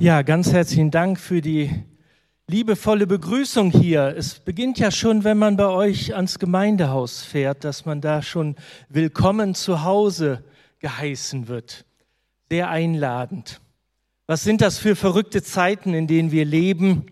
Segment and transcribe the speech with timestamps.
[0.00, 1.70] Ja, ganz herzlichen Dank für die
[2.46, 4.14] liebevolle Begrüßung hier.
[4.16, 8.56] Es beginnt ja schon, wenn man bei euch ans Gemeindehaus fährt, dass man da schon
[8.88, 10.42] willkommen zu Hause
[10.78, 11.84] geheißen wird.
[12.48, 13.60] Sehr einladend.
[14.26, 17.04] Was sind das für verrückte Zeiten, in denen wir leben?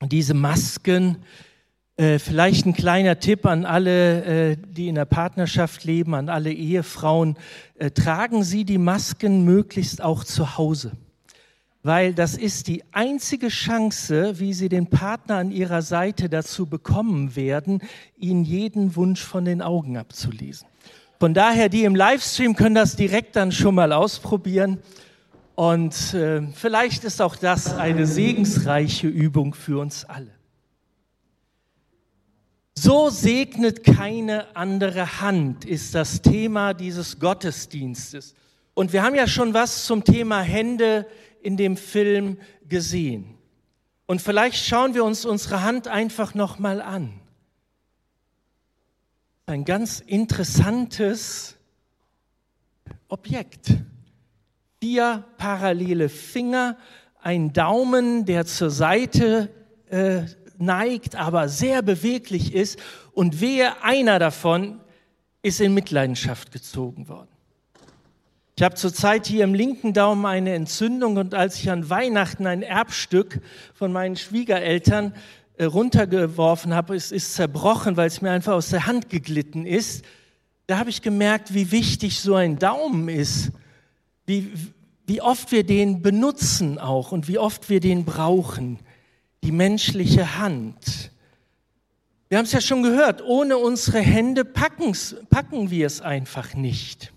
[0.00, 1.18] Diese Masken.
[1.98, 6.50] Äh, vielleicht ein kleiner Tipp an alle, äh, die in der Partnerschaft leben, an alle
[6.50, 7.36] Ehefrauen.
[7.74, 10.92] Äh, tragen Sie die Masken möglichst auch zu Hause
[11.84, 17.36] weil das ist die einzige Chance, wie Sie den Partner an Ihrer Seite dazu bekommen
[17.36, 17.82] werden,
[18.16, 20.66] Ihnen jeden Wunsch von den Augen abzulesen.
[21.20, 24.78] Von daher, die im Livestream können das direkt dann schon mal ausprobieren.
[25.54, 30.32] Und äh, vielleicht ist auch das eine segensreiche Übung für uns alle.
[32.74, 38.34] So segnet keine andere Hand, ist das Thema dieses Gottesdienstes.
[38.72, 41.06] Und wir haben ja schon was zum Thema Hände
[41.44, 43.36] in dem Film gesehen.
[44.06, 47.20] Und vielleicht schauen wir uns unsere Hand einfach noch mal an.
[49.46, 51.56] Ein ganz interessantes
[53.08, 53.74] Objekt.
[54.80, 56.78] Vier parallele Finger,
[57.20, 59.50] ein Daumen, der zur Seite
[59.90, 60.22] äh,
[60.56, 62.78] neigt, aber sehr beweglich ist.
[63.12, 64.80] Und wehe, einer davon
[65.42, 67.33] ist in Mitleidenschaft gezogen worden.
[68.56, 72.62] Ich habe zurzeit hier im linken Daumen eine Entzündung und als ich an Weihnachten ein
[72.62, 73.40] Erbstück
[73.74, 75.12] von meinen Schwiegereltern
[75.56, 80.04] äh, runtergeworfen habe, es ist zerbrochen, weil es mir einfach aus der Hand geglitten ist,
[80.68, 83.50] da habe ich gemerkt, wie wichtig so ein Daumen ist,
[84.24, 84.52] wie,
[85.04, 88.78] wie oft wir den benutzen auch und wie oft wir den brauchen,
[89.42, 91.10] die menschliche Hand.
[92.28, 94.92] Wir haben es ja schon gehört, ohne unsere Hände packen
[95.70, 97.13] wir es einfach nicht.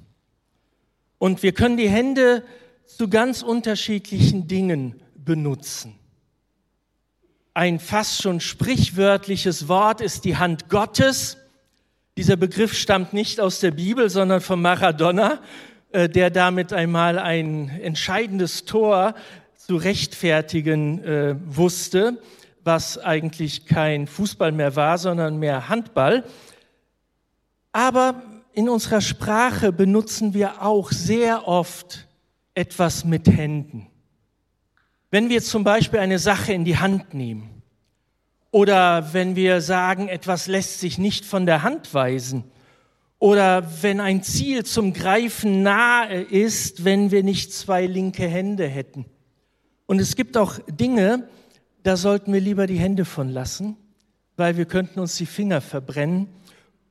[1.20, 2.44] Und wir können die Hände
[2.86, 5.96] zu ganz unterschiedlichen Dingen benutzen.
[7.54, 11.38] Ein fast schon sprichwörtliches Wort ist die Hand Gottes.
[12.16, 15.40] Dieser Begriff stammt nicht aus der Bibel, sondern von Maradona,
[15.92, 19.16] äh, der damit einmal ein entscheidendes Tor
[19.56, 22.22] zu rechtfertigen äh, wusste,
[22.64, 26.24] was eigentlich kein Fußball mehr war, sondern mehr Handball.
[27.72, 28.22] Aber
[28.58, 32.08] in unserer Sprache benutzen wir auch sehr oft
[32.56, 33.86] etwas mit Händen.
[35.12, 37.62] Wenn wir zum Beispiel eine Sache in die Hand nehmen
[38.50, 42.46] oder wenn wir sagen, etwas lässt sich nicht von der Hand weisen
[43.20, 49.06] oder wenn ein Ziel zum Greifen nahe ist, wenn wir nicht zwei linke Hände hätten.
[49.86, 51.30] Und es gibt auch Dinge,
[51.84, 53.78] da sollten wir lieber die Hände von lassen,
[54.36, 56.28] weil wir könnten uns die Finger verbrennen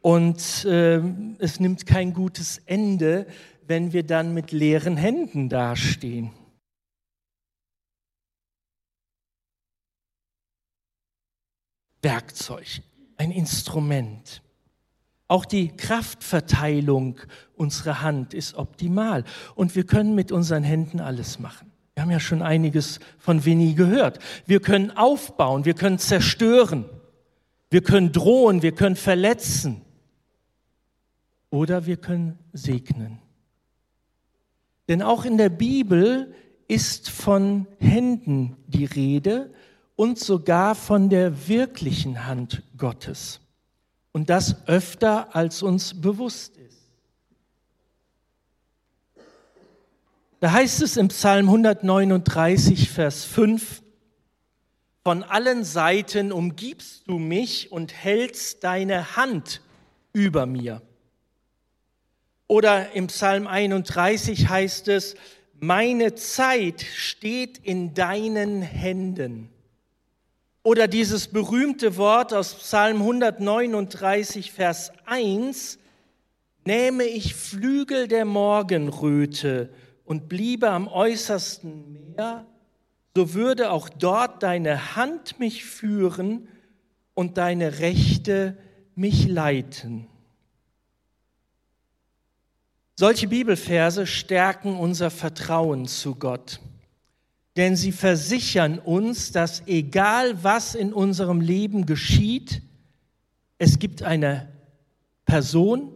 [0.06, 1.02] und äh,
[1.40, 3.26] es nimmt kein gutes Ende,
[3.66, 6.30] wenn wir dann mit leeren Händen dastehen.
[12.02, 12.82] Werkzeug,
[13.16, 14.42] ein Instrument.
[15.26, 17.18] Auch die Kraftverteilung
[17.56, 19.24] unserer Hand ist optimal
[19.56, 21.72] und wir können mit unseren Händen alles machen.
[21.94, 24.20] Wir haben ja schon einiges von Winnie gehört.
[24.46, 26.84] Wir können aufbauen, wir können zerstören,
[27.70, 29.82] wir können drohen, wir können verletzen
[31.50, 33.18] oder wir können segnen.
[34.88, 36.34] Denn auch in der Bibel
[36.68, 39.52] ist von Händen die Rede
[39.96, 43.40] und sogar von der wirklichen Hand Gottes.
[44.12, 46.66] Und das öfter als uns bewusst ist.
[50.40, 53.82] Da heißt es im Psalm 139, Vers 5,
[55.02, 59.62] von allen Seiten umgibst du mich und hältst deine Hand
[60.12, 60.82] über mir.
[62.48, 65.16] Oder im Psalm 31 heißt es,
[65.58, 69.50] meine Zeit steht in deinen Händen.
[70.62, 75.78] Oder dieses berühmte Wort aus Psalm 139, Vers 1,
[76.64, 79.70] nähme ich Flügel der Morgenröte
[80.04, 82.46] und bliebe am äußersten Meer,
[83.14, 86.48] so würde auch dort deine Hand mich führen
[87.14, 88.58] und deine Rechte
[88.94, 90.08] mich leiten.
[92.98, 96.60] Solche Bibelverse stärken unser Vertrauen zu Gott,
[97.56, 102.62] denn sie versichern uns, dass egal was in unserem Leben geschieht,
[103.58, 104.48] es gibt eine
[105.26, 105.92] Person,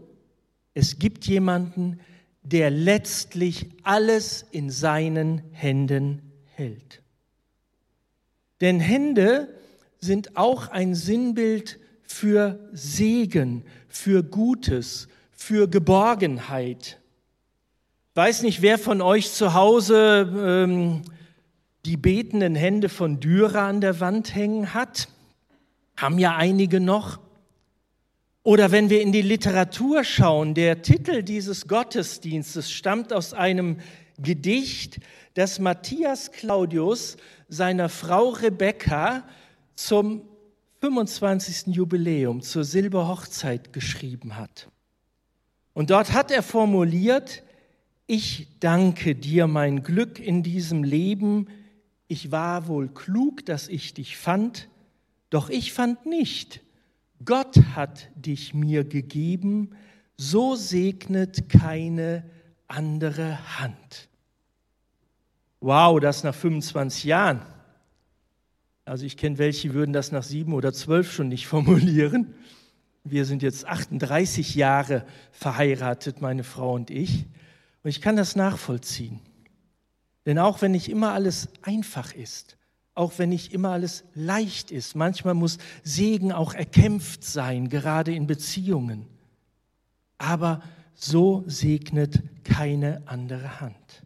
[0.74, 2.00] es gibt jemanden,
[2.42, 7.02] der letztlich alles in seinen Händen hält.
[8.60, 9.48] Denn Hände
[10.00, 15.08] sind auch ein Sinnbild für Segen, für Gutes,
[15.40, 17.00] für Geborgenheit.
[18.14, 21.02] Weiß nicht, wer von euch zu Hause ähm,
[21.86, 25.08] die betenden Hände von Dürer an der Wand hängen hat.
[25.96, 27.20] Haben ja einige noch.
[28.42, 33.78] Oder wenn wir in die Literatur schauen, der Titel dieses Gottesdienstes stammt aus einem
[34.18, 35.00] Gedicht,
[35.34, 37.16] das Matthias Claudius
[37.48, 39.26] seiner Frau Rebekka
[39.74, 40.22] zum
[40.80, 41.74] 25.
[41.74, 44.68] Jubiläum, zur Silberhochzeit geschrieben hat.
[45.72, 47.42] Und dort hat er formuliert,
[48.06, 51.48] ich danke dir mein Glück in diesem Leben,
[52.08, 54.68] ich war wohl klug, dass ich dich fand,
[55.30, 56.60] doch ich fand nicht,
[57.24, 59.70] Gott hat dich mir gegeben,
[60.16, 62.24] so segnet keine
[62.66, 64.08] andere Hand.
[65.60, 67.42] Wow, das nach 25 Jahren.
[68.84, 72.34] Also ich kenne welche, die würden das nach sieben oder zwölf schon nicht formulieren.
[73.04, 77.26] Wir sind jetzt 38 Jahre verheiratet, meine Frau und ich.
[77.82, 79.20] Und ich kann das nachvollziehen.
[80.26, 82.56] Denn auch wenn nicht immer alles einfach ist,
[82.94, 88.26] auch wenn nicht immer alles leicht ist, manchmal muss Segen auch erkämpft sein, gerade in
[88.26, 89.06] Beziehungen.
[90.18, 90.60] Aber
[90.94, 94.02] so segnet keine andere Hand.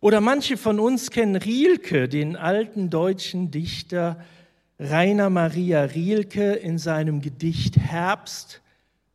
[0.00, 4.22] Oder manche von uns kennen Rielke, den alten deutschen Dichter
[4.78, 6.52] Rainer Maria Rielke.
[6.52, 8.62] In seinem Gedicht Herbst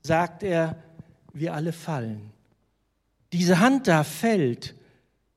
[0.02, 0.82] sagt er,
[1.34, 2.32] wir alle fallen.
[3.34, 4.76] Diese Hand da fällt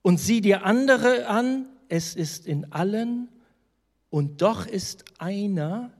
[0.00, 3.28] und sieh dir andere an, es ist in allen
[4.08, 5.92] und doch ist einer,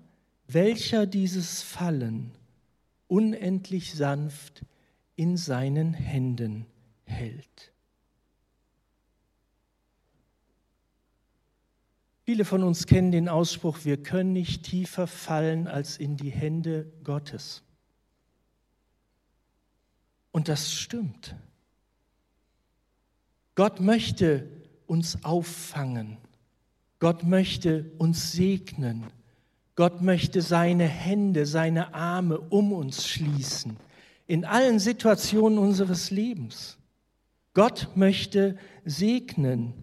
[0.48, 2.32] welcher dieses Fallen
[3.08, 4.64] unendlich sanft
[5.16, 6.66] in seinen Händen
[7.04, 7.71] hält.
[12.24, 16.92] Viele von uns kennen den Ausspruch, wir können nicht tiefer fallen als in die Hände
[17.02, 17.62] Gottes.
[20.30, 21.34] Und das stimmt.
[23.54, 24.48] Gott möchte
[24.86, 26.16] uns auffangen.
[27.00, 29.04] Gott möchte uns segnen.
[29.74, 33.76] Gott möchte seine Hände, seine Arme um uns schließen.
[34.26, 36.78] In allen Situationen unseres Lebens.
[37.54, 39.74] Gott möchte segnen.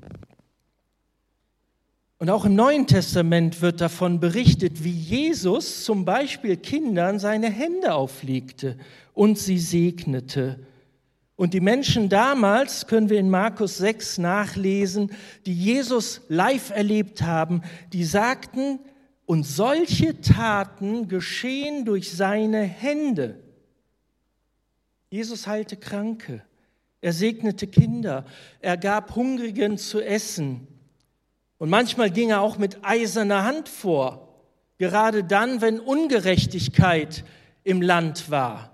[2.20, 7.94] Und auch im Neuen Testament wird davon berichtet, wie Jesus zum Beispiel Kindern seine Hände
[7.94, 8.78] auflegte
[9.14, 10.60] und sie segnete.
[11.38, 15.14] Und die Menschen damals, können wir in Markus 6 nachlesen,
[15.46, 17.62] die Jesus live erlebt haben,
[17.94, 18.80] die sagten,
[19.26, 23.40] und solche Taten geschehen durch seine Hände.
[25.10, 26.42] Jesus heilte Kranke,
[27.00, 28.26] er segnete Kinder,
[28.60, 30.68] er gab Hungrigen zu essen,
[31.60, 34.28] und manchmal ging er auch mit eiserner Hand vor,
[34.78, 37.24] gerade dann, wenn Ungerechtigkeit
[37.64, 38.72] im Land war,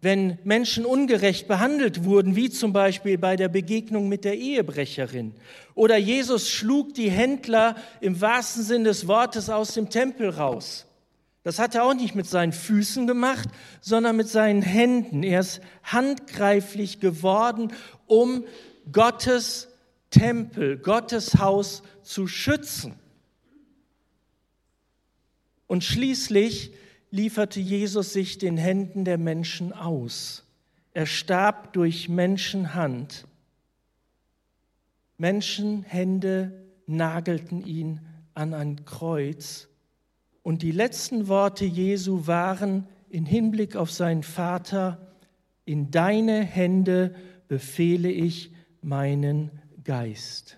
[0.00, 5.32] wenn Menschen ungerecht behandelt wurden, wie zum Beispiel bei der Begegnung mit der Ehebrecherin.
[5.74, 10.86] Oder Jesus schlug die Händler im wahrsten Sinn des Wortes aus dem Tempel raus.
[11.44, 13.48] Das hat er auch nicht mit seinen Füßen gemacht,
[13.80, 15.22] sondern mit seinen Händen.
[15.22, 17.72] Er ist handgreiflich geworden,
[18.06, 18.44] um
[18.90, 19.68] Gottes
[20.14, 22.94] Tempel, Gottes Haus zu schützen.
[25.66, 26.72] Und schließlich
[27.10, 30.44] lieferte Jesus sich den Händen der Menschen aus.
[30.92, 33.26] Er starb durch Menschenhand.
[35.18, 38.00] Menschenhände nagelten ihn
[38.34, 39.68] an ein Kreuz.
[40.44, 45.12] Und die letzten Worte Jesu waren in Hinblick auf seinen Vater,
[45.64, 47.16] in deine Hände
[47.48, 49.50] befehle ich meinen
[49.84, 50.56] Geist.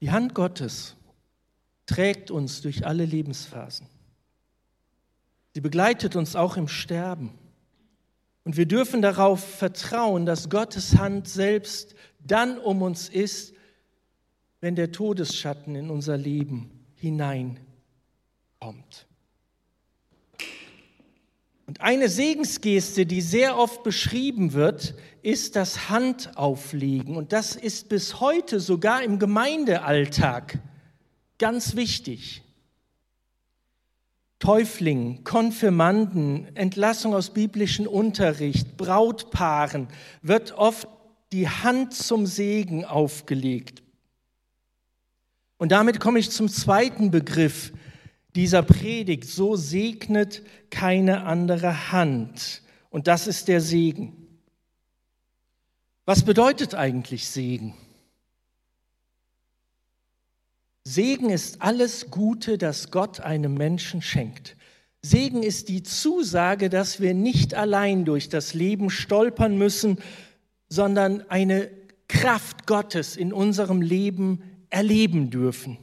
[0.00, 0.94] Die Hand Gottes
[1.86, 3.88] trägt uns durch alle Lebensphasen.
[5.54, 7.36] Sie begleitet uns auch im Sterben.
[8.44, 13.54] Und wir dürfen darauf vertrauen, dass Gottes Hand selbst dann um uns ist,
[14.60, 19.07] wenn der Todesschatten in unser Leben hineinkommt.
[21.68, 27.14] Und eine Segensgeste, die sehr oft beschrieben wird, ist das Handauflegen.
[27.14, 30.60] Und das ist bis heute sogar im Gemeindealltag
[31.36, 32.42] ganz wichtig.
[34.38, 39.88] Täuflingen, Konfirmanden, Entlassung aus biblischen Unterricht, Brautpaaren
[40.22, 40.88] wird oft
[41.32, 43.82] die Hand zum Segen aufgelegt.
[45.58, 47.72] Und damit komme ich zum zweiten Begriff,
[48.34, 52.62] dieser Predigt, so segnet keine andere Hand.
[52.90, 54.28] Und das ist der Segen.
[56.04, 57.74] Was bedeutet eigentlich Segen?
[60.84, 64.56] Segen ist alles Gute, das Gott einem Menschen schenkt.
[65.02, 69.98] Segen ist die Zusage, dass wir nicht allein durch das Leben stolpern müssen,
[70.68, 71.70] sondern eine
[72.08, 75.78] Kraft Gottes in unserem Leben erleben dürfen.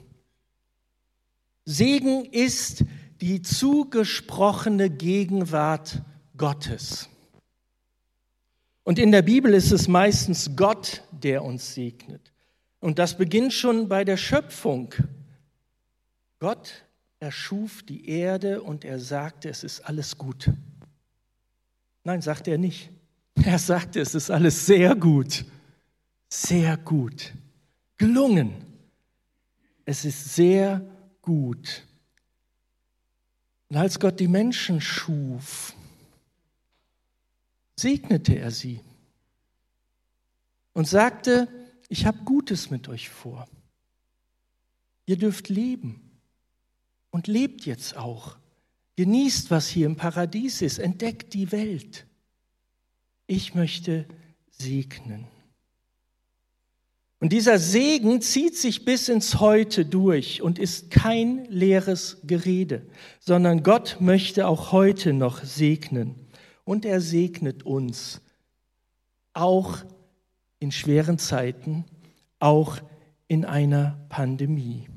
[1.66, 2.86] Segen ist
[3.22, 6.02] die zugesprochene Gegenwart
[6.38, 7.10] Gottes.
[8.84, 12.32] Und in der Bibel ist es meistens Gott, der uns segnet.
[12.80, 14.94] Und das beginnt schon bei der Schöpfung.
[16.38, 16.86] Gott
[17.20, 20.52] erschuf die Erde und er sagte, es ist alles gut.
[22.04, 22.92] Nein, sagte er nicht.
[23.44, 25.44] Er sagte, es ist alles sehr gut.
[26.30, 27.34] Sehr gut.
[27.98, 28.54] Gelungen.
[29.84, 30.95] Es ist sehr
[31.26, 31.84] gut.
[33.70, 35.74] Und als Gott die Menschen schuf,
[37.76, 38.80] segnete er sie
[40.74, 41.48] und sagte,
[41.90, 43.48] ich habe Gutes mit euch vor.
[45.06, 46.02] Ihr dürft leben
[47.12, 48.38] und lebt jetzt auch.
[48.96, 52.06] Genießt, was hier im Paradies ist, entdeckt die Welt.
[53.28, 54.08] Ich möchte
[54.52, 55.28] segnen.
[57.20, 62.84] Und dieser Segen zieht sich bis ins Heute durch und ist kein leeres Gerede,
[63.20, 66.16] sondern Gott möchte auch heute noch segnen.
[66.66, 68.22] Und er segnet uns,
[69.34, 69.80] auch
[70.60, 71.86] in schweren Zeiten,
[72.40, 72.78] auch
[73.28, 74.88] in einer Pandemie.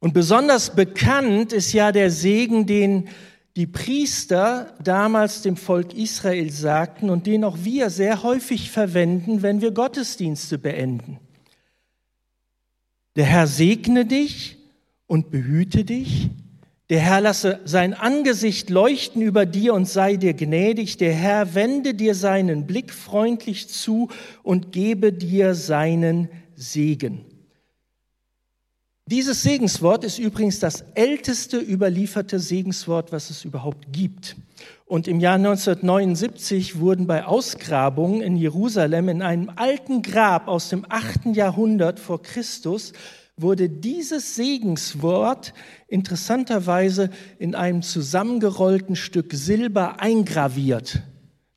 [0.00, 3.08] Und besonders bekannt ist ja der Segen, den
[3.56, 9.60] die Priester damals dem Volk Israel sagten und den auch wir sehr häufig verwenden, wenn
[9.60, 11.18] wir Gottesdienste beenden.
[13.16, 14.58] Der Herr segne dich
[15.08, 16.30] und behüte dich.
[16.88, 20.96] Der Herr lasse sein Angesicht leuchten über dir und sei dir gnädig.
[20.96, 24.08] Der Herr wende dir seinen Blick freundlich zu
[24.42, 27.24] und gebe dir seinen Segen.
[29.10, 34.36] Dieses Segenswort ist übrigens das älteste überlieferte Segenswort, was es überhaupt gibt.
[34.84, 40.84] Und im Jahr 1979 wurden bei Ausgrabungen in Jerusalem in einem alten Grab aus dem
[40.86, 41.34] 8.
[41.34, 42.92] Jahrhundert vor Christus
[43.38, 45.54] wurde dieses Segenswort
[45.86, 51.00] interessanterweise in einem zusammengerollten Stück Silber eingraviert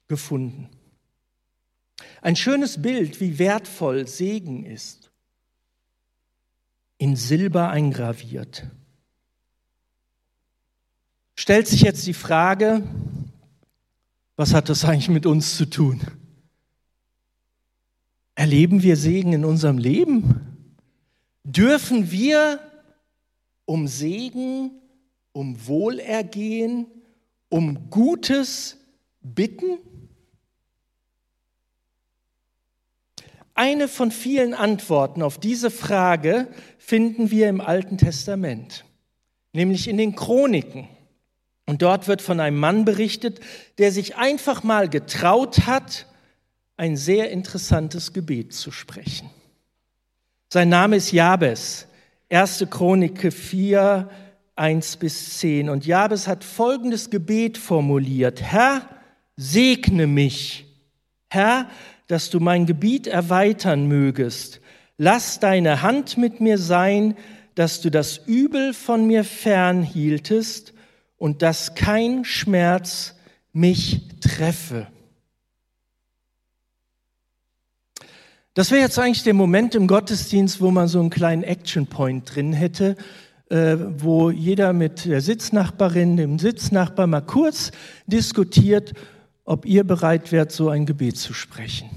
[0.07, 0.69] gefunden.
[2.21, 5.00] Ein schönes Bild, wie wertvoll Segen ist.
[7.01, 8.67] In Silber eingraviert.
[11.35, 12.83] Stellt sich jetzt die Frage,
[14.35, 15.99] was hat das eigentlich mit uns zu tun?
[18.35, 20.67] Erleben wir Segen in unserem Leben?
[21.43, 22.59] Dürfen wir
[23.65, 24.69] um Segen,
[25.31, 26.85] um Wohlergehen,
[27.49, 28.77] um Gutes
[29.23, 29.79] bitten?
[33.53, 38.85] Eine von vielen Antworten auf diese Frage finden wir im Alten Testament,
[39.53, 40.87] nämlich in den Chroniken.
[41.65, 43.39] Und dort wird von einem Mann berichtet,
[43.77, 46.07] der sich einfach mal getraut hat,
[46.77, 49.29] ein sehr interessantes Gebet zu sprechen.
[50.49, 51.87] Sein Name ist Jabes.
[52.29, 52.65] 1.
[52.69, 54.09] Chronik 4,
[54.55, 55.69] 1 bis 10.
[55.69, 58.41] Und Jabes hat folgendes Gebet formuliert.
[58.41, 58.87] Herr,
[59.37, 60.65] segne mich.
[61.29, 61.69] Herr,
[62.11, 64.59] dass du mein Gebiet erweitern mögest.
[64.97, 67.15] Lass deine Hand mit mir sein,
[67.55, 70.73] dass du das Übel von mir fernhieltest
[71.17, 73.15] und dass kein Schmerz
[73.53, 74.87] mich treffe.
[78.55, 82.35] Das wäre jetzt eigentlich der Moment im Gottesdienst, wo man so einen kleinen Action Point
[82.35, 82.97] drin hätte,
[83.49, 87.71] äh, wo jeder mit der Sitznachbarin, dem Sitznachbar mal kurz
[88.05, 88.91] diskutiert,
[89.45, 91.89] ob ihr bereit wärt, so ein Gebet zu sprechen.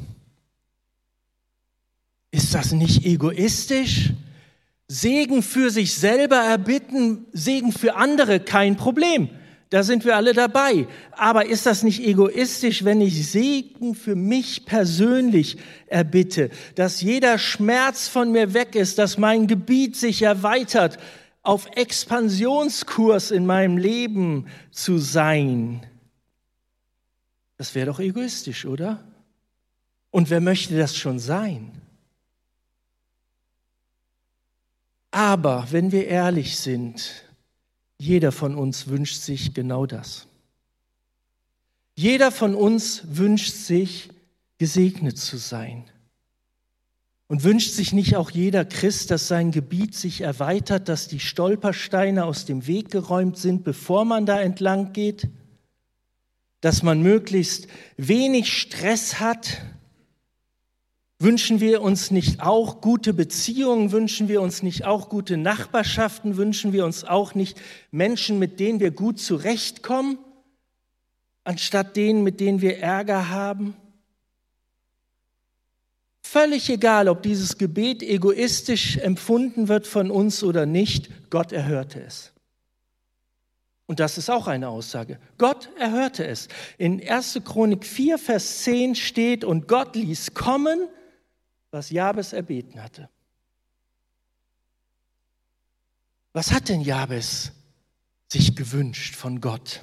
[2.31, 4.13] Ist das nicht egoistisch?
[4.89, 9.31] Segen für sich selber erbitten, Segen für andere, kein Problem.
[9.71, 10.87] Da sind wir alle dabei.
[11.13, 18.09] Aber ist das nicht egoistisch, wenn ich Segen für mich persönlich erbitte, dass jeder Schmerz
[18.09, 20.99] von mir weg ist, dass mein Gebiet sich erweitert,
[21.43, 25.83] auf Expansionskurs in meinem Leben zu sein?
[27.57, 29.05] Das wäre doch egoistisch, oder?
[30.11, 31.73] Und wer möchte das schon sein?
[35.11, 37.25] Aber wenn wir ehrlich sind,
[37.99, 40.27] jeder von uns wünscht sich genau das.
[41.95, 44.11] Jeder von uns wünscht sich,
[44.59, 45.85] gesegnet zu sein.
[47.27, 52.25] Und wünscht sich nicht auch jeder Christ, dass sein Gebiet sich erweitert, dass die Stolpersteine
[52.25, 55.29] aus dem Weg geräumt sind, bevor man da entlang geht?
[56.65, 57.69] Dass man möglichst
[57.99, 59.61] wenig Stress hat,
[61.21, 63.93] Wünschen wir uns nicht auch gute Beziehungen?
[63.93, 66.37] Wünschen wir uns nicht auch gute Nachbarschaften?
[66.37, 67.59] Wünschen wir uns auch nicht
[67.93, 70.19] Menschen, mit denen wir gut zurechtkommen,
[71.45, 73.75] anstatt denen, mit denen wir Ärger haben?
[76.21, 82.34] Völlig egal, ob dieses Gebet egoistisch empfunden wird von uns oder nicht, Gott erhörte es.
[83.87, 85.19] Und das ist auch eine Aussage.
[85.37, 86.49] Gott erhörte es.
[86.79, 87.41] In 1.
[87.45, 90.89] Chronik 4, Vers 10 steht, und Gott ließ kommen,
[91.71, 93.11] was Jabes erbeten hatte.
[96.33, 97.53] Was hat denn Jabes
[98.29, 99.83] sich gewünscht von Gott?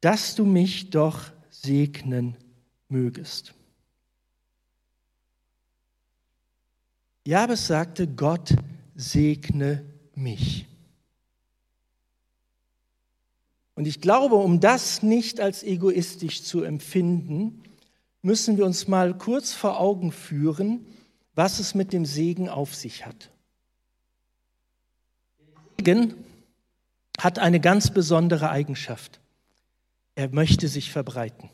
[0.00, 2.36] Dass du mich doch segnen
[2.88, 3.54] mögest.
[7.26, 8.54] Jabes sagte, Gott
[8.94, 10.69] segne mich.
[13.80, 17.62] Und ich glaube, um das nicht als egoistisch zu empfinden,
[18.20, 20.84] müssen wir uns mal kurz vor Augen führen,
[21.34, 23.30] was es mit dem Segen auf sich hat.
[25.78, 26.12] Segen
[27.18, 29.18] hat eine ganz besondere Eigenschaft.
[30.14, 31.48] Er möchte sich verbreiten.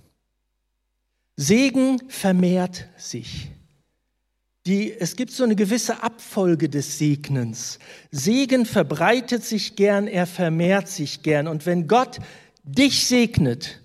[1.36, 3.52] Segen vermehrt sich.
[4.66, 7.78] Die, es gibt so eine gewisse Abfolge des Segnens.
[8.10, 11.46] Segen verbreitet sich gern, er vermehrt sich gern.
[11.46, 12.18] Und wenn Gott
[12.64, 13.80] dich segnet,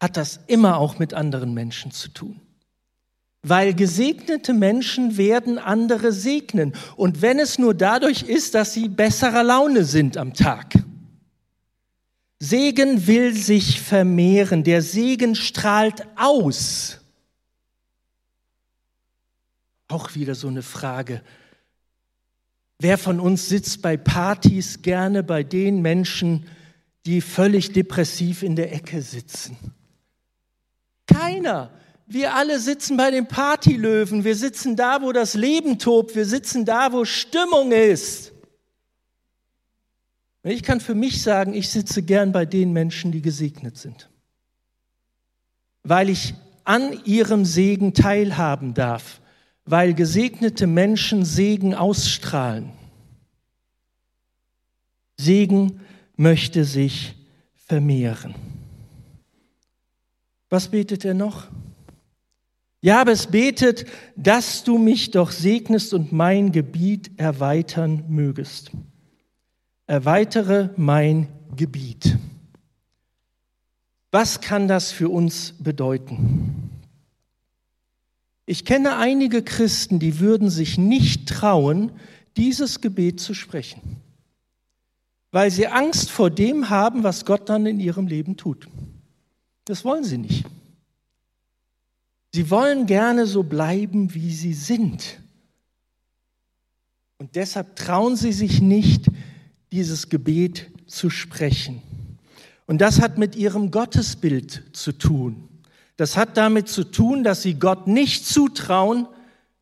[0.00, 2.40] hat das immer auch mit anderen Menschen zu tun.
[3.42, 6.72] Weil gesegnete Menschen werden andere segnen.
[6.96, 10.74] Und wenn es nur dadurch ist, dass sie besserer Laune sind am Tag.
[12.40, 14.64] Segen will sich vermehren.
[14.64, 17.01] Der Segen strahlt aus.
[19.92, 21.20] Auch wieder so eine Frage.
[22.78, 26.46] Wer von uns sitzt bei Partys gerne bei den Menschen,
[27.04, 29.58] die völlig depressiv in der Ecke sitzen?
[31.06, 31.70] Keiner.
[32.06, 34.24] Wir alle sitzen bei den Partylöwen.
[34.24, 36.16] Wir sitzen da, wo das Leben tobt.
[36.16, 38.32] Wir sitzen da, wo Stimmung ist.
[40.42, 44.08] Ich kann für mich sagen, ich sitze gern bei den Menschen, die gesegnet sind,
[45.82, 46.32] weil ich
[46.64, 49.21] an ihrem Segen teilhaben darf
[49.64, 52.70] weil gesegnete Menschen Segen ausstrahlen.
[55.16, 55.80] Segen
[56.16, 57.14] möchte sich
[57.54, 58.34] vermehren.
[60.50, 61.46] Was betet er noch?
[62.80, 68.72] Jabes betet, dass du mich doch segnest und mein Gebiet erweitern mögest.
[69.86, 72.18] Erweitere mein Gebiet.
[74.10, 76.71] Was kann das für uns bedeuten?
[78.44, 81.92] Ich kenne einige Christen, die würden sich nicht trauen,
[82.36, 83.98] dieses Gebet zu sprechen,
[85.30, 88.68] weil sie Angst vor dem haben, was Gott dann in ihrem Leben tut.
[89.64, 90.44] Das wollen sie nicht.
[92.34, 95.20] Sie wollen gerne so bleiben, wie sie sind.
[97.18, 99.06] Und deshalb trauen sie sich nicht,
[99.70, 101.82] dieses Gebet zu sprechen.
[102.66, 105.48] Und das hat mit ihrem Gottesbild zu tun.
[106.02, 109.06] Das hat damit zu tun, dass sie Gott nicht zutrauen,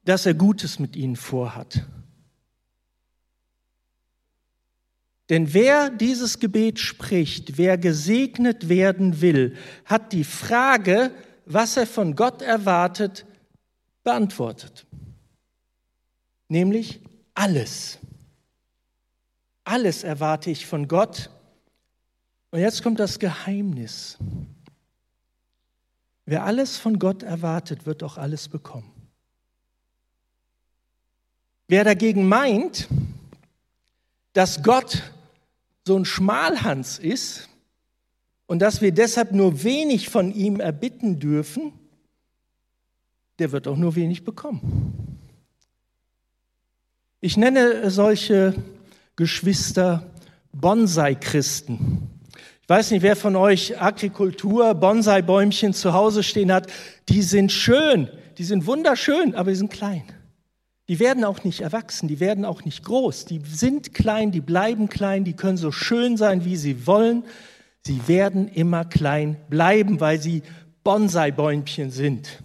[0.07, 1.85] dass er Gutes mit ihnen vorhat.
[5.29, 11.11] Denn wer dieses Gebet spricht, wer gesegnet werden will, hat die Frage,
[11.44, 13.26] was er von Gott erwartet,
[14.03, 14.87] beantwortet.
[16.48, 17.03] Nämlich
[17.35, 17.98] alles.
[19.64, 21.29] Alles erwarte ich von Gott.
[22.50, 24.16] Und jetzt kommt das Geheimnis.
[26.31, 28.88] Wer alles von Gott erwartet, wird auch alles bekommen.
[31.66, 32.87] Wer dagegen meint,
[34.33, 35.03] dass Gott
[35.85, 37.49] so ein Schmalhans ist
[38.47, 41.73] und dass wir deshalb nur wenig von ihm erbitten dürfen,
[43.40, 45.19] der wird auch nur wenig bekommen.
[47.21, 48.55] Ich nenne solche
[49.16, 50.09] Geschwister
[50.53, 52.09] Bonsai-Christen
[52.71, 56.69] weiß nicht, wer von euch Agrikultur, Bonsai-Bäumchen zu Hause stehen hat.
[57.09, 60.05] Die sind schön, die sind wunderschön, aber die sind klein.
[60.89, 63.25] Die werden auch nicht erwachsen, die werden auch nicht groß.
[63.25, 67.25] Die sind klein, die bleiben klein, die können so schön sein, wie sie wollen.
[67.85, 70.43] Sie werden immer klein bleiben, weil sie
[70.85, 72.41] Bonsai-Bäumchen sind.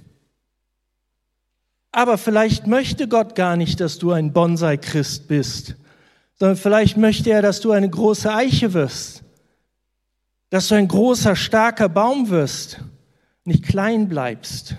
[1.91, 5.75] Aber vielleicht möchte Gott gar nicht, dass du ein Bonsai-Christ bist,
[6.39, 9.21] sondern vielleicht möchte er, dass du eine große Eiche wirst
[10.55, 12.79] dass du ein großer, starker Baum wirst,
[13.43, 14.77] nicht klein bleibst.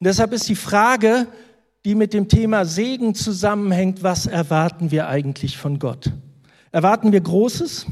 [0.00, 1.28] Und deshalb ist die Frage,
[1.84, 6.10] die mit dem Thema Segen zusammenhängt, was erwarten wir eigentlich von Gott?
[6.72, 7.86] Erwarten wir Großes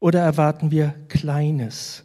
[0.00, 2.02] oder erwarten wir Kleines?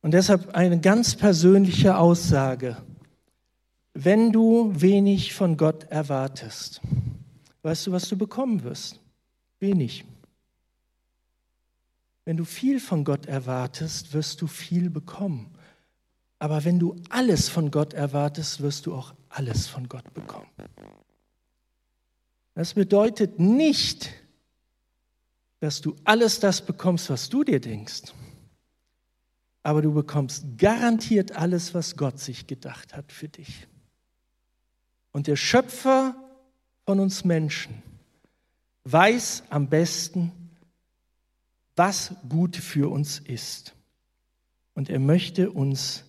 [0.00, 2.76] Und deshalb eine ganz persönliche Aussage.
[3.94, 6.80] Wenn du wenig von Gott erwartest,
[7.62, 9.00] weißt du, was du bekommen wirst?
[9.58, 10.04] Wenig.
[12.28, 15.50] Wenn du viel von Gott erwartest, wirst du viel bekommen.
[16.38, 20.46] Aber wenn du alles von Gott erwartest, wirst du auch alles von Gott bekommen.
[22.54, 24.10] Das bedeutet nicht,
[25.60, 28.12] dass du alles das bekommst, was du dir denkst.
[29.62, 33.66] Aber du bekommst garantiert alles, was Gott sich gedacht hat für dich.
[35.12, 36.14] Und der Schöpfer
[36.84, 37.82] von uns Menschen
[38.84, 40.47] weiß am besten,
[41.78, 43.74] was gut für uns ist.
[44.74, 46.04] Und er möchte uns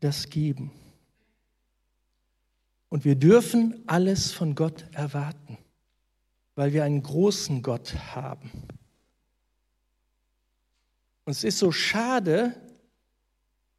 [0.00, 0.70] das geben.
[2.88, 5.58] Und wir dürfen alles von Gott erwarten,
[6.54, 8.50] weil wir einen großen Gott haben.
[11.24, 12.54] Und es ist so schade,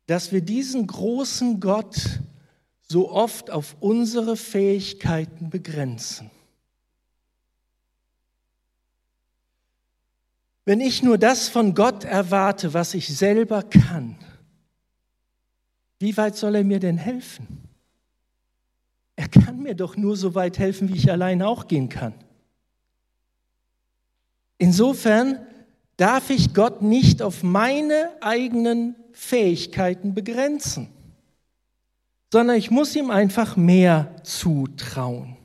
[0.07, 2.19] dass wir diesen großen Gott
[2.81, 6.29] so oft auf unsere Fähigkeiten begrenzen.
[10.65, 14.17] Wenn ich nur das von Gott erwarte, was ich selber kann,
[15.99, 17.69] wie weit soll er mir denn helfen?
[19.15, 22.15] Er kann mir doch nur so weit helfen, wie ich allein auch gehen kann.
[24.57, 25.39] Insofern
[25.97, 30.89] darf ich Gott nicht auf meine eigenen Fähigkeiten begrenzen,
[32.31, 35.37] sondern ich muss ihm einfach mehr zutrauen.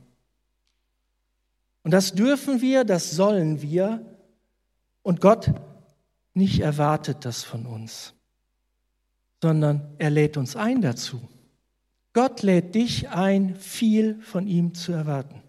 [1.82, 4.04] Und das dürfen wir, das sollen wir.
[5.02, 5.52] Und Gott
[6.34, 8.14] nicht erwartet das von uns,
[9.42, 11.20] sondern er lädt uns ein dazu.
[12.12, 15.42] Gott lädt dich ein, viel von ihm zu erwarten,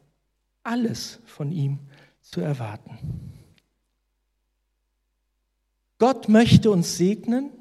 [0.64, 1.80] alles von ihm
[2.22, 3.32] zu erwarten.
[5.98, 7.52] Gott möchte uns segnen,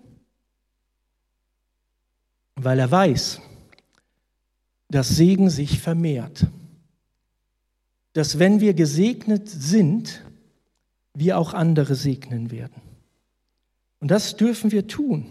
[2.56, 3.40] weil er weiß,
[4.88, 6.46] dass Segen sich vermehrt.
[8.12, 10.24] Dass wenn wir gesegnet sind,
[11.14, 12.80] wir auch andere segnen werden.
[14.00, 15.26] Und das dürfen wir tun,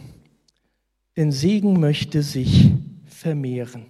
[1.18, 2.72] denn Segen möchte sich
[3.06, 3.86] vermehren.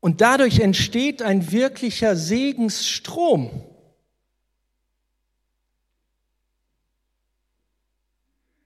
[0.00, 3.50] Und dadurch entsteht ein wirklicher Segensstrom.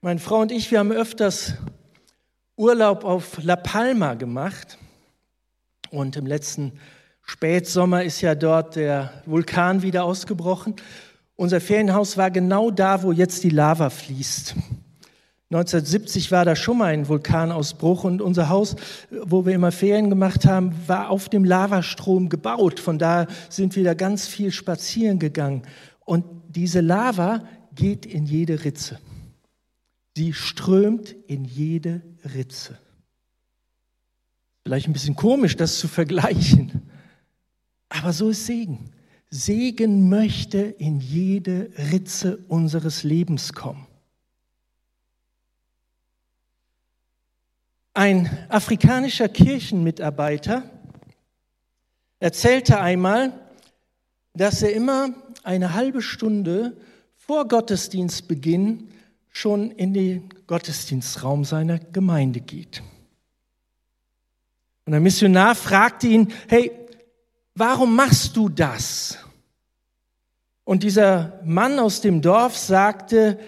[0.01, 1.55] Meine Frau und ich, wir haben öfters
[2.57, 4.79] Urlaub auf La Palma gemacht.
[5.91, 6.73] Und im letzten
[7.23, 10.77] Spätsommer ist ja dort der Vulkan wieder ausgebrochen.
[11.37, 14.55] Unser Ferienhaus war genau da, wo jetzt die Lava fließt.
[15.51, 18.75] 1970 war da schon mal ein Vulkanausbruch und unser Haus,
[19.23, 22.81] wo wir immer Ferien gemacht haben, war auf dem Lavastrom gebaut.
[22.81, 25.63] Von da sind wir da ganz viel spazieren gegangen.
[26.07, 28.99] Und diese Lava geht in jede Ritze.
[30.17, 32.01] Sie strömt in jede
[32.35, 32.79] Ritze.
[34.63, 36.83] Vielleicht ein bisschen komisch, das zu vergleichen,
[37.93, 38.91] aber so ist Segen.
[39.31, 43.87] Segen möchte in jede Ritze unseres Lebens kommen.
[47.95, 50.63] Ein afrikanischer Kirchenmitarbeiter
[52.19, 53.33] erzählte einmal,
[54.35, 56.77] dass er immer eine halbe Stunde
[57.17, 58.89] vor Gottesdienstbeginn
[59.31, 62.83] schon in den Gottesdienstraum seiner Gemeinde geht.
[64.85, 66.71] Und der Missionar fragte ihn, hey,
[67.55, 69.19] warum machst du das?
[70.65, 73.39] Und dieser Mann aus dem Dorf sagte,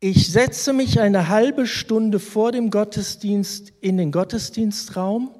[0.00, 5.34] ich setze mich eine halbe Stunde vor dem Gottesdienst in den Gottesdienstraum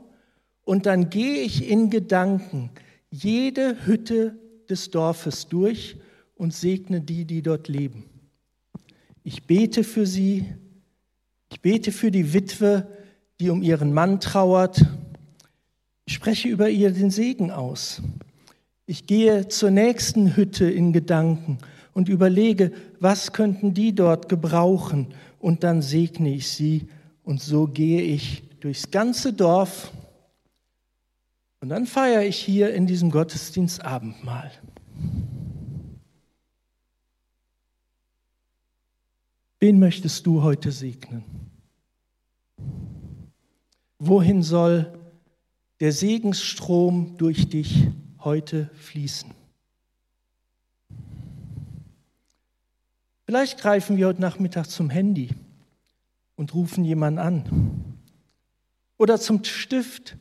[0.63, 2.71] und dann gehe ich in Gedanken
[3.11, 4.39] jede Hütte
[4.71, 5.97] des Dorfes durch
[6.35, 8.05] und segne die, die dort leben.
[9.23, 10.47] Ich bete für sie.
[11.51, 12.89] Ich bete für die Witwe,
[13.41, 14.85] die um ihren Mann trauert.
[16.07, 18.03] Ich spreche über ihr den Segen aus.
[18.87, 21.59] Ich gehe zur nächsten Hütte in Gedanken
[21.95, 26.89] und überlege, was könnten die dort gebrauchen und dann segne ich sie
[27.23, 29.91] und so gehe ich durchs ganze Dorf
[31.61, 34.51] und dann feiere ich hier in diesem Gottesdienst Abendmahl.
[39.61, 41.25] Wen möchtest du heute segnen?
[43.99, 44.93] Wohin soll
[45.81, 47.89] der Segensstrom durch dich
[48.21, 49.31] heute fließen?
[53.27, 55.31] Vielleicht greifen wir heute Nachmittag zum Handy
[56.37, 57.99] und rufen jemanden an.
[58.97, 60.17] Oder zum Stift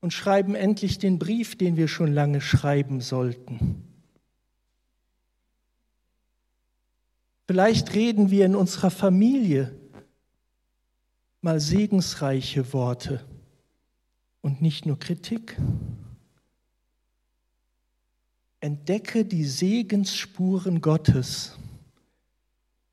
[0.00, 3.82] und schreiben endlich den Brief, den wir schon lange schreiben sollten.
[7.46, 9.74] Vielleicht reden wir in unserer Familie
[11.40, 13.24] mal segensreiche Worte
[14.48, 15.58] und nicht nur Kritik.
[18.60, 21.58] Entdecke die Segensspuren Gottes,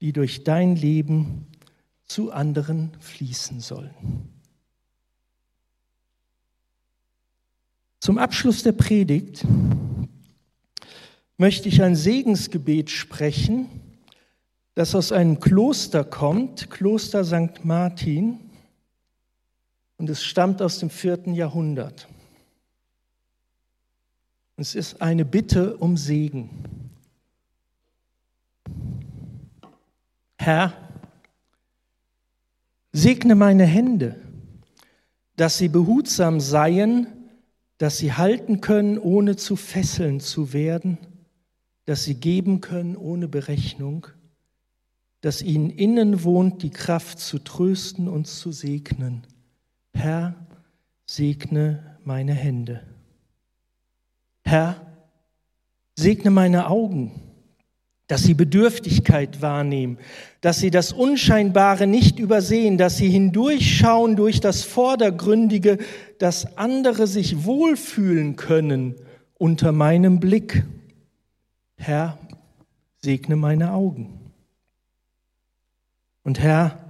[0.01, 1.47] die durch dein Leben
[2.03, 4.27] zu anderen fließen sollen.
[8.01, 9.45] Zum Abschluss der Predigt
[11.37, 13.69] möchte ich ein Segensgebet sprechen,
[14.73, 17.63] das aus einem Kloster kommt, Kloster St.
[17.63, 18.44] Martin,
[19.97, 22.07] und es stammt aus dem vierten Jahrhundert.
[24.57, 26.49] Es ist eine Bitte um Segen.
[30.37, 30.73] Herr,
[32.93, 34.15] segne meine Hände,
[35.35, 37.07] dass sie behutsam seien,
[37.77, 40.97] dass sie halten können, ohne zu fesseln zu werden,
[41.85, 44.07] dass sie geben können ohne Berechnung,
[45.21, 49.23] dass ihnen innen wohnt die Kraft zu trösten und zu segnen.
[49.95, 50.35] Herr,
[51.05, 52.83] segne meine Hände.
[54.43, 54.75] Herr,
[55.95, 57.11] segne meine Augen,
[58.07, 59.97] dass sie Bedürftigkeit wahrnehmen,
[60.41, 65.79] dass sie das Unscheinbare nicht übersehen, dass sie hindurchschauen durch das Vordergründige,
[66.19, 68.95] dass andere sich wohlfühlen können
[69.37, 70.65] unter meinem Blick.
[71.77, 72.19] Herr,
[73.01, 74.19] segne meine Augen.
[76.23, 76.84] Und Herr,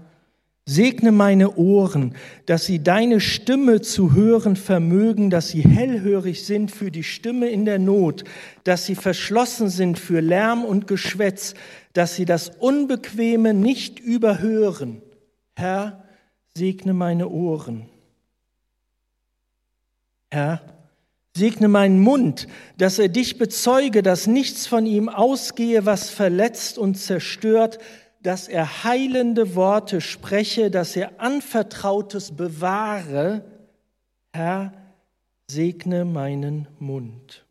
[0.66, 2.16] segne meine Ohren,
[2.48, 7.66] dass sie deine Stimme zu hören vermögen, dass sie hellhörig sind für die Stimme in
[7.66, 8.24] der Not,
[8.64, 11.54] dass sie verschlossen sind für Lärm und Geschwätz,
[11.94, 15.04] dass sie das Unbequeme nicht überhören.
[15.56, 16.04] Herr,
[16.56, 17.88] segne meine Ohren.
[20.32, 20.62] Herr,
[21.38, 22.48] segne meinen Mund,
[22.80, 27.78] dass er dich bezeuge, dass nichts von ihm ausgehe, was verletzt und zerstört,
[28.26, 33.44] dass er heilende Worte spreche, dass er Anvertrautes bewahre.
[34.34, 34.74] Herr,
[35.48, 37.46] segne meinen Mund.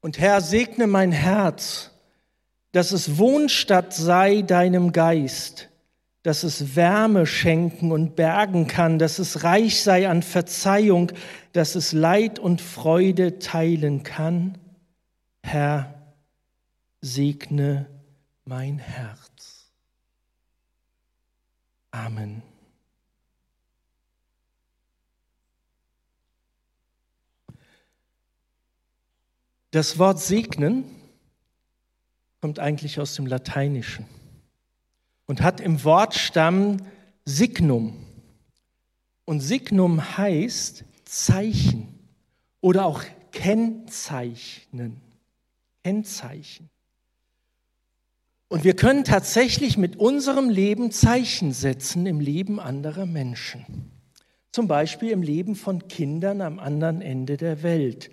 [0.00, 1.90] Und Herr, segne mein Herz,
[2.70, 5.68] dass es Wohnstatt sei deinem Geist,
[6.22, 11.10] dass es Wärme schenken und bergen kann, dass es reich sei an Verzeihung,
[11.52, 14.56] dass es Leid und Freude teilen kann.
[15.42, 16.01] Herr,
[17.02, 17.86] segne
[18.44, 19.70] mein Herz.
[21.90, 22.42] Amen.
[29.72, 30.84] Das Wort segnen
[32.40, 34.06] kommt eigentlich aus dem Lateinischen
[35.26, 36.78] und hat im Wortstamm
[37.24, 38.06] Signum.
[39.24, 41.98] Und Signum heißt Zeichen
[42.60, 45.00] oder auch Kennzeichnen.
[45.82, 46.68] Kennzeichen.
[48.52, 53.90] Und wir können tatsächlich mit unserem Leben Zeichen setzen im Leben anderer Menschen.
[54.50, 58.10] Zum Beispiel im Leben von Kindern am anderen Ende der Welt.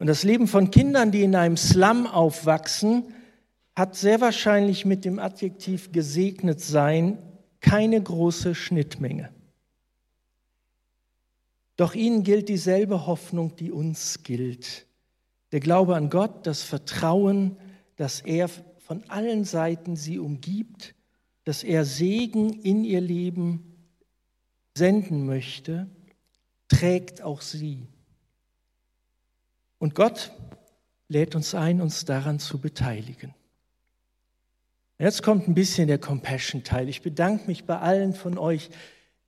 [0.00, 3.14] Und das Leben von Kindern, die in einem Slum aufwachsen,
[3.76, 7.16] hat sehr wahrscheinlich mit dem Adjektiv gesegnet sein
[7.60, 9.30] keine große Schnittmenge.
[11.76, 14.86] Doch ihnen gilt dieselbe Hoffnung, die uns gilt.
[15.52, 17.56] Der Glaube an Gott, das Vertrauen,
[17.94, 18.50] dass er
[18.86, 20.94] von allen Seiten sie umgibt,
[21.42, 23.74] dass er Segen in ihr Leben
[24.76, 25.88] senden möchte,
[26.68, 27.88] trägt auch sie.
[29.78, 30.30] Und Gott
[31.08, 33.34] lädt uns ein, uns daran zu beteiligen.
[35.00, 36.88] Jetzt kommt ein bisschen der Compassion-Teil.
[36.88, 38.70] Ich bedanke mich bei allen von euch,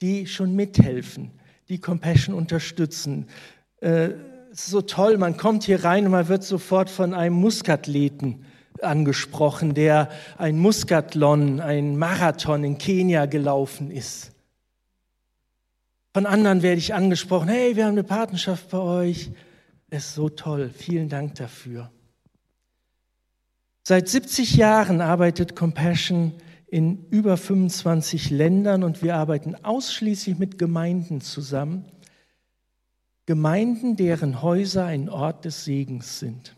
[0.01, 1.33] die schon mithelfen,
[1.69, 3.27] die Compassion unterstützen.
[3.81, 4.11] Äh,
[4.53, 8.45] es ist so toll, man kommt hier rein und man wird sofort von einem Muskathleten
[8.85, 14.33] angesprochen, der ein Muskatlon, ein Marathon in Kenia gelaufen ist.
[16.15, 19.31] Von anderen werde ich angesprochen, hey, wir haben eine Partnerschaft bei euch.
[19.91, 21.91] Es ist so toll, vielen Dank dafür.
[23.85, 26.35] Seit 70 Jahren arbeitet Compassion
[26.67, 31.87] in über 25 Ländern und wir arbeiten ausschließlich mit Gemeinden zusammen.
[33.25, 36.55] Gemeinden, deren Häuser ein Ort des Segens sind.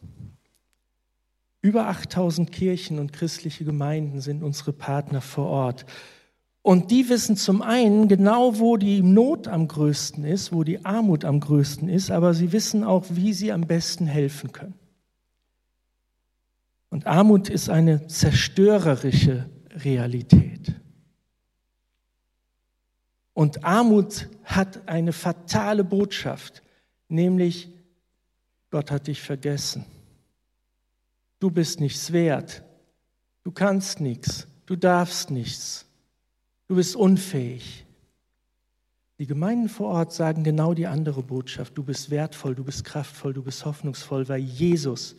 [1.62, 5.86] Über 8000 Kirchen und christliche Gemeinden sind unsere Partner vor Ort.
[6.62, 11.24] Und die wissen zum einen genau, wo die Not am größten ist, wo die Armut
[11.24, 14.74] am größten ist, aber sie wissen auch, wie sie am besten helfen können.
[16.90, 20.74] Und Armut ist eine zerstörerische Realität.
[23.32, 26.62] Und Armut hat eine fatale Botschaft,
[27.08, 27.68] nämlich
[28.70, 29.86] Gott hat dich vergessen.
[31.40, 32.62] Du bist nichts wert.
[33.42, 34.46] Du kannst nichts.
[34.66, 35.87] Du darfst nichts.
[36.68, 37.85] Du bist unfähig.
[39.18, 41.76] Die Gemeinden vor Ort sagen genau die andere Botschaft.
[41.76, 45.16] Du bist wertvoll, du bist kraftvoll, du bist hoffnungsvoll, weil Jesus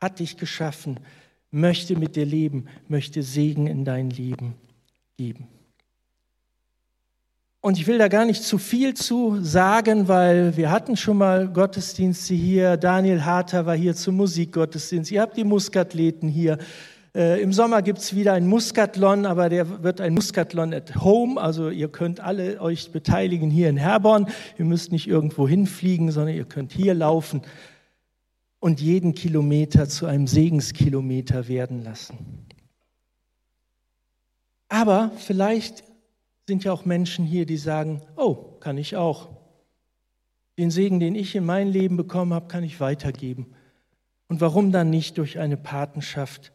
[0.00, 1.00] hat dich geschaffen
[1.50, 4.54] möchte mit dir leben, möchte Segen in dein Leben
[5.16, 5.48] geben.
[7.68, 11.48] Und ich will da gar nicht zu viel zu sagen, weil wir hatten schon mal
[11.48, 12.78] Gottesdienste hier.
[12.78, 15.10] Daniel Harter war hier zum Musikgottesdienst.
[15.10, 16.56] Ihr habt die Muskathleten hier.
[17.14, 21.38] Äh, Im Sommer gibt es wieder ein Muskatlon, aber der wird ein Muskatlon at Home.
[21.38, 24.28] Also ihr könnt alle euch beteiligen hier in Herborn.
[24.58, 27.42] Ihr müsst nicht irgendwo hinfliegen, sondern ihr könnt hier laufen
[28.60, 32.46] und jeden Kilometer zu einem Segenskilometer werden lassen.
[34.70, 35.84] Aber vielleicht
[36.48, 39.28] sind ja auch Menschen hier, die sagen, oh, kann ich auch.
[40.56, 43.48] Den Segen, den ich in mein Leben bekommen habe, kann ich weitergeben.
[44.28, 46.52] Und warum dann nicht durch eine Patenschaft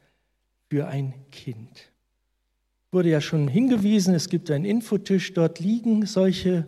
[0.68, 1.92] für ein Kind?
[2.92, 6.68] Wurde ja schon hingewiesen, es gibt einen Infotisch, dort liegen solche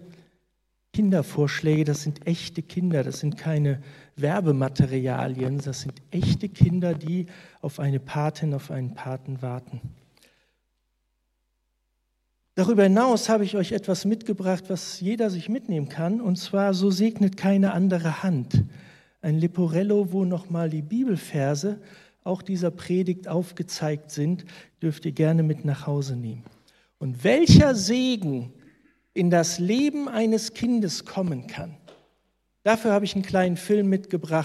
[0.93, 3.81] Kindervorschläge, das sind echte Kinder, das sind keine
[4.17, 7.25] Werbematerialien, das sind echte Kinder, die
[7.61, 9.81] auf eine Patin, auf einen Paten warten.
[12.57, 16.89] Darüber hinaus habe ich euch etwas mitgebracht, was jeder sich mitnehmen kann, und zwar so
[16.89, 18.63] segnet keine andere Hand.
[19.21, 21.81] Ein Leporello, wo nochmal die Bibelverse
[22.23, 24.45] auch dieser Predigt aufgezeigt sind,
[24.81, 26.45] dürft ihr gerne mit nach Hause nehmen.
[26.97, 28.53] Und welcher Segen
[29.13, 31.75] in das Leben eines Kindes kommen kann,
[32.63, 34.31] dafür habe ich einen kleinen Film mitgebracht.